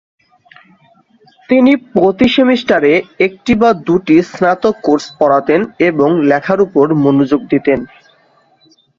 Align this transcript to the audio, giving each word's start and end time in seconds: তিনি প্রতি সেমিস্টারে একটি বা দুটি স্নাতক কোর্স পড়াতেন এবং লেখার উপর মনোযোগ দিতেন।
তিনি 1.49 1.71
প্রতি 1.93 2.27
সেমিস্টারে 2.29 2.93
একটি 3.19 3.53
বা 3.55 3.69
দুটি 3.87 4.15
স্নাতক 4.29 4.75
কোর্স 4.83 5.05
পড়াতেন 5.19 5.59
এবং 5.89 6.09
লেখার 6.29 6.59
উপর 6.61 6.85
মনোযোগ 7.03 7.41
দিতেন। 7.51 7.79